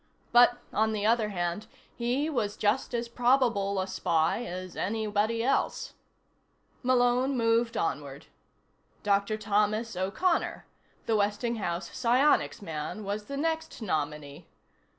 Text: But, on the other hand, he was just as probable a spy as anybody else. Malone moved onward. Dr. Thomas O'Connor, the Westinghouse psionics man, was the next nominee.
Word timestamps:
But, 0.31 0.57
on 0.73 0.93
the 0.93 1.05
other 1.05 1.29
hand, 1.29 1.67
he 1.95 2.27
was 2.27 2.57
just 2.57 2.95
as 2.95 3.07
probable 3.07 3.79
a 3.79 3.85
spy 3.85 4.43
as 4.45 4.75
anybody 4.75 5.43
else. 5.43 5.93
Malone 6.81 7.37
moved 7.37 7.77
onward. 7.77 8.25
Dr. 9.03 9.37
Thomas 9.37 9.95
O'Connor, 9.95 10.65
the 11.05 11.15
Westinghouse 11.15 11.95
psionics 11.95 12.63
man, 12.63 13.03
was 13.03 13.25
the 13.25 13.37
next 13.37 13.79
nominee. 13.83 14.47